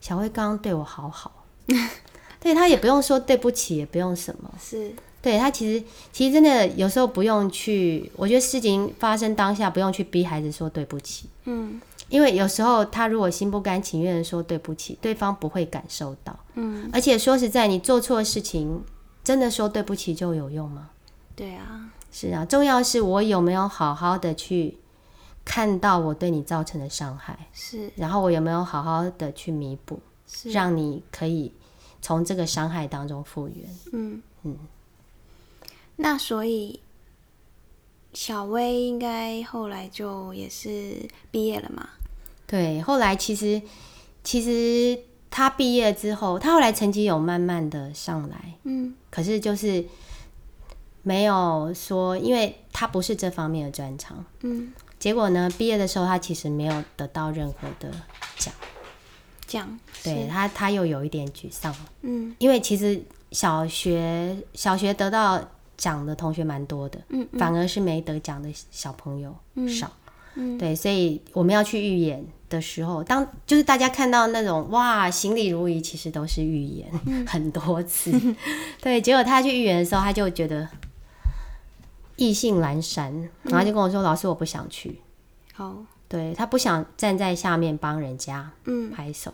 [0.00, 1.44] 小薇刚刚对我好好。”
[2.38, 4.48] 对她也不用说对不起，也不用什么。
[4.60, 16.36] 是对他其实其实真的有时候不用去，我觉得事情发生当下不用去逼孩子说对不起，嗯因为有时候他如果心不甘情愿的说对不起，对方不会感受到。
[16.56, 18.82] 嗯，而且说实在，你做错事情，
[19.24, 20.90] 真的说对不起就有用吗？
[21.34, 24.76] 对啊，是啊，重要是我有没有好好的去
[25.44, 27.90] 看到我对你造成的伤害，是。
[27.96, 31.52] 然后我有没有好好的去弥补，是，让你可以
[32.00, 33.68] 从这个伤害当中复原。
[33.92, 34.22] 嗯。
[34.42, 34.56] 嗯。
[35.96, 36.80] 那所以
[38.12, 41.88] 小薇应该后来就也是毕业了嘛？
[42.46, 43.62] 对，后来其实
[44.22, 49.84] 其实他毕业之后，他后来成绩有慢慢的上来，嗯可是就是
[51.02, 54.24] 没有说，因为他不是这方面的专长。
[54.40, 57.92] 嗯，结果呢，毕业的时候他其实没有得到任何的
[58.38, 58.54] 奖，
[59.46, 62.34] 奖对他他又有一点沮丧，嗯。
[62.38, 65.38] 因为其实小学小学得到
[65.76, 67.38] 奖的同学蛮多的，嗯嗯。
[67.38, 69.36] 反而是没得奖的小朋友
[69.68, 69.92] 少。
[70.36, 70.56] 嗯。
[70.56, 78.12] 对，所以我们要去预演的时候，当就是大家看到那种哇行礼如仪，其实都是预言、嗯 很多次。
[78.80, 80.68] 对，结果他去预言的时候，他就觉得
[82.16, 85.00] 意兴阑珊，然后就跟我说：“老师，我不想去。
[85.54, 85.76] 好
[86.08, 89.32] 对他不想站在下面帮人家嗯拍手。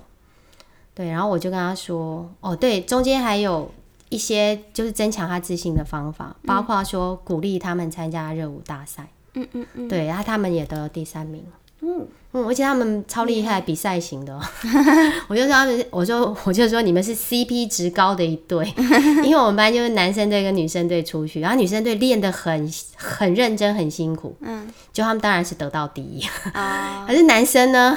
[0.94, 3.72] 对，然后我就跟他说，哦，对，中间还有
[4.08, 9.08] 一些就是增强他自信的方法，包括说鼓励他们参加热舞大赛。
[9.34, 11.44] 嗯嗯嗯，对，然后他们也得了第三名。
[11.80, 14.40] 嗯，嗯，而且他们超厉害，比赛型的哦。
[15.28, 18.66] 我就说他们，我就我就说你们是 CP 值高的一对，
[19.22, 24.36] 因为我们班就是男生队跟女生队出去，然后女生队练得很很认真，很辛苦。
[24.40, 27.96] 嗯，就他们当然是得到第一，啊， 可是男生呢，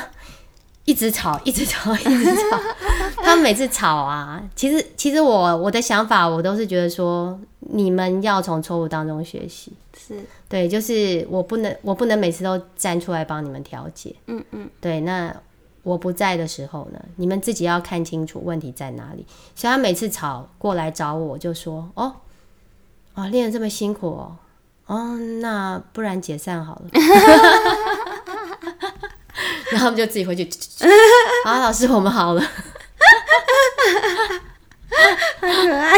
[0.86, 2.60] 一直吵，一直吵，一直吵。
[3.24, 9.74] 他们每次吵啊，其实其实我我的想法，我都是觉得说，你们要从错误当中学习。
[9.98, 14.16] 是，对，就是我不能，我不能每次都站出来帮你们调解。
[14.28, 15.36] 嗯嗯，对，那
[15.84, 19.26] 我不在的时候呢，你们自己要看清楚问题在哪里。
[19.56, 22.16] 所以他每次吵过来找我，就说：“哦，
[23.16, 24.38] 哦，练得这么辛苦哦，
[24.86, 26.86] 哦，那不然解散好了。
[29.72, 30.50] ”然后他们就自己回去，
[31.46, 32.42] 好， 老师，我们好了。
[35.40, 35.98] 很可爱。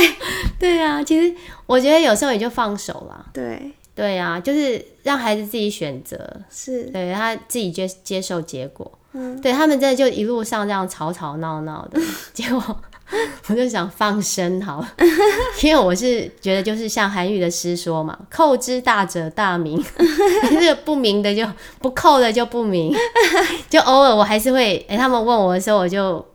[0.60, 1.36] 对啊，其实
[1.66, 3.26] 我觉得有时候也就放手啦。
[3.34, 6.18] 对，对啊，就是让孩子自己选择，
[6.50, 8.92] 是，对他自己接接受结果。
[9.14, 12.02] 嗯，对他们真的就一路上这样吵吵闹闹的，
[12.34, 12.82] 结果
[13.48, 14.92] 我就想放生好了，
[15.62, 19.80] 因为我是觉得就是像韩愈的诗说嘛，“扣之大者大名，
[20.50, 21.46] 这 个不明的就
[21.80, 22.92] 不扣的就不明，
[23.70, 26.26] 就偶尔我还是会，哎、他们问我的时候，我就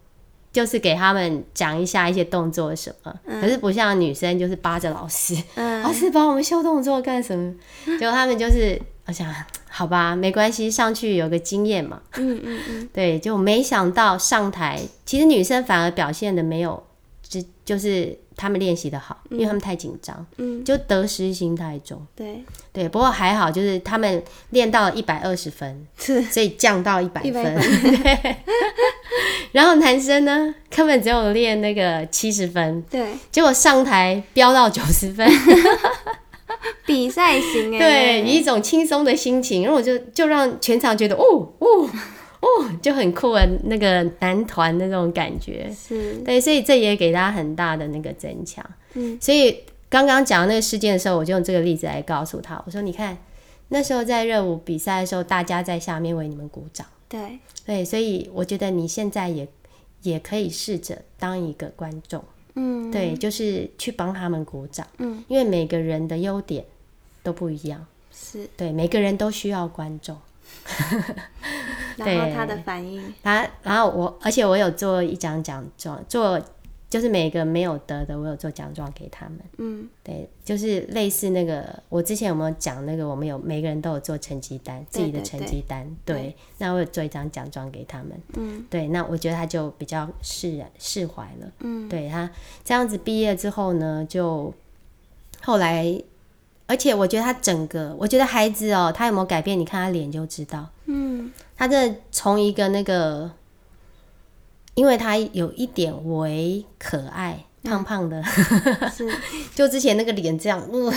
[0.53, 5.83] 就是给他们讲一下一些动作什么，可是不像女生就是扒着老师，嗯。
[5.83, 7.55] 老师帮我们修动作干什么？
[7.99, 9.33] 结果他们就是，我想，
[9.69, 12.01] 好吧，没关系，上去有个经验嘛。
[12.17, 16.83] 嗯嗯嗯， 对，就没想到上台，其实女生反而表现的没有，
[17.23, 22.05] 就就是他们练习的好，因为他们太紧张，嗯，就得失心太重。
[22.17, 22.43] 对，
[22.79, 27.55] 对，不过还好，就是他们练到一百二十分， 是所以降到一百100分。
[28.03, 28.37] 对，
[29.53, 35.29] 然后男生呢，根本只有练那个七十分，对，结果上台飙到九十分。
[36.87, 41.22] 比赛型哎，对，以一种轻松的心情，然后我就就让全场觉得哦
[41.59, 41.91] 哦
[42.41, 42.47] 哦，
[42.81, 45.70] 就很酷的那个男团的那种感觉。
[45.70, 48.64] 是，对，所以这也给大家很大的那个增强。
[48.95, 53.16] 嗯，所以刚刚讲那个事件的时候，我就用这个例子来告诉他，我说你看
[53.68, 56.86] 那时候在热舞比赛的时候，大家在下面为你们鼓掌。
[57.09, 59.49] 对，对，所以我觉得你现在也
[60.03, 62.22] 也可以试着当一个观众，
[62.55, 66.64] 嗯，对，就是去帮他们鼓掌，嗯，因为每个人的优点
[67.22, 67.86] 都不一样。
[68.12, 70.16] 是，对，每个人都需要观众。
[71.97, 76.41] 然后他的反应，然，然后我，而且我有做一张奖状，做
[76.91, 79.39] 就是每个没有得的，我有做奖状给他们。
[79.59, 83.07] 嗯，对，就是类似那个，我之前有没有讲那个？
[83.07, 85.86] 我们有每个人都有做成绩单，自己的成绩单。
[86.05, 88.12] 对，对那我有做一张奖状给他们。
[88.36, 91.53] 嗯，对，那我觉得他就比较释然释怀了。
[91.61, 92.30] 嗯，对他
[92.64, 94.55] 这样子毕业之后呢，就
[95.43, 96.03] 后来，
[96.66, 99.59] 而且我觉得他整个，我觉得孩子哦，他有没有改变？
[99.59, 100.66] 你看他脸就知道。
[100.86, 103.30] 嗯，他这从一个那个，
[104.79, 108.22] 因为他有一点微可爱，胖胖的，
[108.95, 109.12] 是，
[109.57, 110.93] 就之前那个脸这样，呃、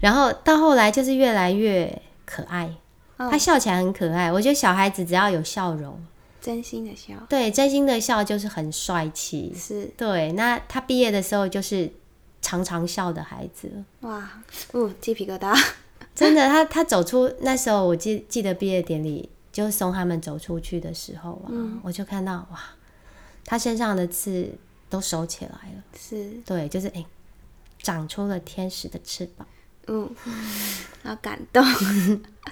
[0.00, 2.72] 然后到后来就是越来越可爱。
[3.16, 3.28] 哦。
[3.28, 6.00] 他笑起来很可爱，我觉得小孩子只要有笑容，
[6.40, 9.52] 真心的笑，对，真心的笑就是很帅气。
[9.52, 11.90] 是，对，那他毕业的时候就是
[12.40, 13.68] 常常笑的孩子。
[14.02, 14.30] 哇，
[14.70, 15.60] 哦，鸡皮疙瘩，
[16.14, 21.80] 真的，他他走出那时候，我记记得毕业典礼，就送他们走出去的时候啊，嗯。
[21.82, 22.60] 我就看到哇，
[23.44, 24.50] 他身上的刺
[24.88, 27.04] 都收起来了，是，对，就是哎、
[27.82, 29.46] 长出了天使的翅膀。
[29.88, 30.08] 嗯，
[31.02, 31.60] 好感动，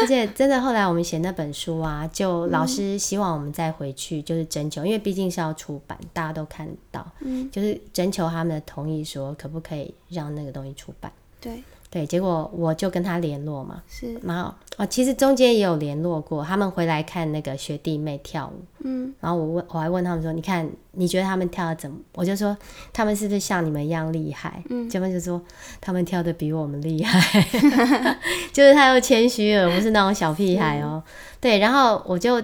[0.00, 11.10] 而且真的，后来我们写那本书啊，就老师希望我们再回去，就是征求，因为毕竟是要出版，大家都看到，嗯，就是征求他们的同意，说可不可以让那个东西出版。
[11.40, 11.64] 对，
[11.94, 21.96] 对，结果我就跟他联络嘛，是，然后哦，其实中间也有联络过，他们回来看那个学弟妹跳舞，嗯，然后我问，我还问他们说，你看，你觉得他们跳的怎么？
[22.14, 22.58] 我就说
[22.92, 24.60] 他们是不是像你们一样厉害？
[24.70, 25.40] 嗯结果就说
[25.80, 27.46] 他们跳的比我们厉害，
[28.52, 31.00] 就是他又谦虚了，不是那种小屁孩哦。
[31.40, 32.42] 对，然后我就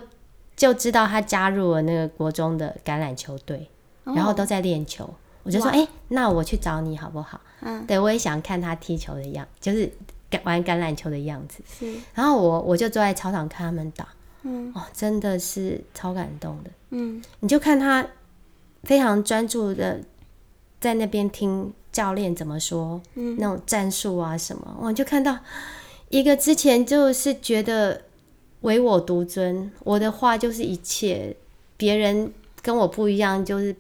[0.55, 3.69] 就知道他加入了那个国中的橄榄球队，
[4.05, 5.13] 然后都在练球。
[5.43, 5.73] 我就说，哇。
[5.73, 7.41] 哎、那我去找你好不好？
[7.61, 9.91] 嗯，对，我也想看他踢球的样，就是
[10.45, 11.63] 玩橄榄球的样子。
[11.79, 14.09] 是，然后我我就坐在操场看他们打，
[14.43, 14.73] 嗯。
[14.75, 16.71] 哦，真的是超感动的。
[16.91, 18.07] 嗯，你就看他
[18.85, 20.01] 非常专注的
[20.81, 23.37] 在那边听教练怎么说，嗯。
[23.39, 25.39] 那种战术啊什么，我就看到
[26.09, 28.03] 一个之前就是觉得
[28.63, 31.37] 唯我独尊，我的话就是一切，
[31.77, 32.33] 别人
[32.63, 33.75] 跟我不一样，就是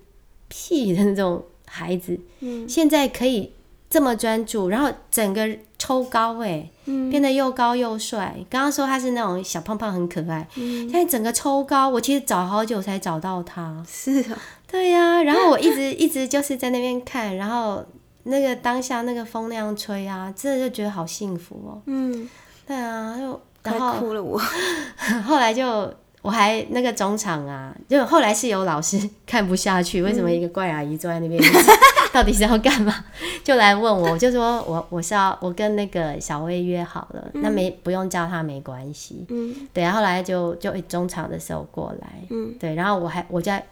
[0.48, 3.52] 屁的那种孩子，嗯现在可以
[3.88, 5.48] 这么专注，然后整个
[5.78, 8.36] 抽高哎、嗯变得又高又帅。
[8.50, 13.84] 刚刚说他是那种小胖胖很可爱，嗯现在整个抽高，我其实找好久才找到他。
[13.88, 17.84] 是啊，对呀、然后我一直 一直就是在那边看，然后
[18.24, 21.82] 那个当下那个风那样吹啊，真的就觉得好幸福哦。
[21.86, 22.28] 嗯，
[22.66, 24.38] 对啊，又然后哭了我，
[25.26, 25.92] 后来就
[26.22, 31.40] 我还那个中场啊，就后来是有老师 看不下去，为什么一个怪阿姨坐在那边，
[32.12, 33.04] 到底是要干嘛？
[33.42, 39.24] 就来问我，我就说我我是要我跟那个小薇约好了，那没不用叫她没关系。
[39.30, 39.54] 嗯。
[39.72, 43.64] 对，然后后来就就中场的时候过来，嗯，对，然后我还我在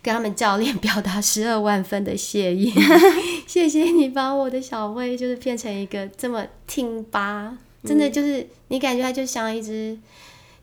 [0.00, 2.72] 跟他们教练表达十二万分的谢意，
[3.46, 7.52] 谢谢你把我的小薇就是变成一个这么挺拔，
[7.84, 9.98] 真的就是、你感觉它就像一只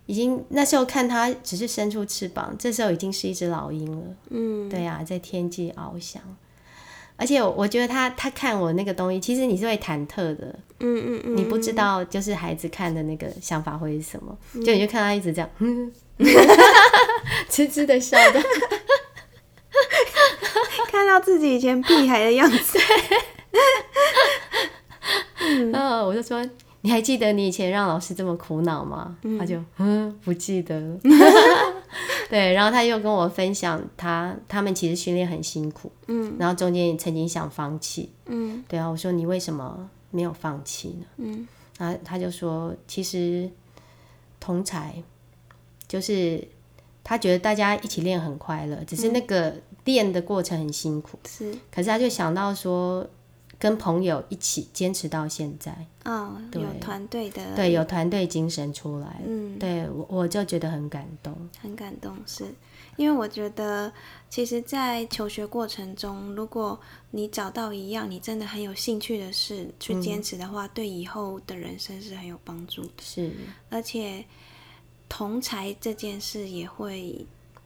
[0.06, 6.22] 已经那时候看它只是伸出翅膀，这时候已经是一只老鹰了，嗯，对啊、在天际翱翔。
[7.18, 15.92] 而且我我觉得他他看我那个东西，其实你是会忐忑的，嗯嗯嗯，你不知道就是孩子看的那个想法会是什么，就你就看他一直这样， 嗯，
[17.50, 18.44] 痴痴的笑的，
[20.92, 22.78] 看到自己以前屁孩的样子，
[25.72, 26.46] 然后我就说。
[26.86, 29.18] 你还记得你以前让老师这么苦恼吗？
[29.40, 31.00] 他就嗯不记得了。
[32.30, 38.12] 对，然后他又跟我分享他他们其实训练很辛苦，嗯然后中间也曾经想放弃。
[38.28, 41.06] 嗯对啊，我说你为什么没有放弃呢？
[41.18, 41.48] 嗯
[41.80, 43.50] 然后他就说，其实
[44.40, 45.02] 同才
[45.88, 46.48] 就是
[47.04, 49.56] 他觉得大家一起练很快乐，只是那个
[49.86, 51.18] 练的过程很辛苦。
[51.28, 53.08] 是，可是他就想到说，
[53.58, 61.34] 跟朋友一起坚持到现在，哦，有团队的，对，有团队精神出来，嗯，对我我就觉得很感动。
[61.62, 62.46] 很感动，是。
[62.98, 63.92] 因为我觉得，
[64.30, 66.80] 其实，在求学过程中，如果
[67.12, 72.90] 你找到一样你真的很有兴趣的事去坚持的话，对以后的人生是很有帮助的。
[73.02, 73.32] 是，
[73.70, 74.24] 而且，
[75.10, 77.26] 同才这件事也会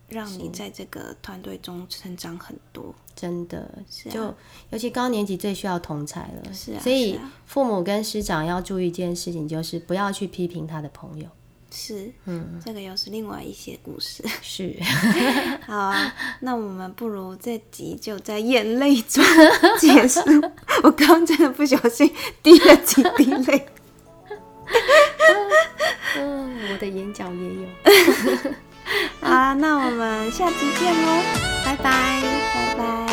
[0.09, 2.93] 让你在这个团队中成长很多。
[3.15, 4.33] 真的，是啊就
[4.69, 11.27] 尤其高年级最需要同才了，是啊所以父母跟师长要注意一件事情，就是不要去批评他的朋友。
[11.71, 14.23] 是，嗯，这个又是另外一些故事。
[14.41, 14.75] 是，
[15.67, 19.23] 好啊， 那我们不如这集就在眼泪中
[19.77, 20.21] 结束。
[20.83, 23.67] 我刚刚真的不小心滴了几滴泪。
[26.17, 27.67] 嗯，我的眼角也有。
[29.21, 31.21] 好啊，那我们下期见喽，
[31.65, 31.91] 拜拜。
[32.53, 33.08] 拜拜。